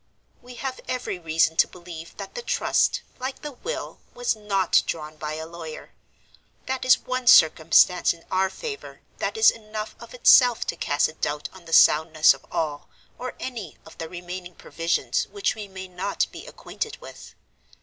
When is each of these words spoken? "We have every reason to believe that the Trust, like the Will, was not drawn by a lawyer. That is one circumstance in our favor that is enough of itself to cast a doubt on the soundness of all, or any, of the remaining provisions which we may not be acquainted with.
"We 0.41 0.55
have 0.55 0.79
every 0.87 1.19
reason 1.19 1.57
to 1.57 1.67
believe 1.67 2.17
that 2.17 2.33
the 2.33 2.41
Trust, 2.41 3.01
like 3.19 3.43
the 3.43 3.51
Will, 3.51 3.99
was 4.15 4.35
not 4.35 4.81
drawn 4.87 5.15
by 5.15 5.35
a 5.35 5.45
lawyer. 5.45 5.91
That 6.65 6.83
is 6.85 6.97
one 6.97 7.27
circumstance 7.27 8.11
in 8.11 8.25
our 8.31 8.49
favor 8.49 9.01
that 9.19 9.37
is 9.37 9.51
enough 9.51 9.95
of 9.99 10.15
itself 10.15 10.65
to 10.65 10.75
cast 10.75 11.07
a 11.07 11.13
doubt 11.13 11.49
on 11.53 11.65
the 11.65 11.71
soundness 11.71 12.33
of 12.33 12.47
all, 12.51 12.89
or 13.19 13.35
any, 13.39 13.77
of 13.85 13.99
the 13.99 14.09
remaining 14.09 14.55
provisions 14.55 15.27
which 15.27 15.53
we 15.53 15.67
may 15.67 15.87
not 15.87 16.25
be 16.31 16.47
acquainted 16.47 16.97
with. 16.99 17.35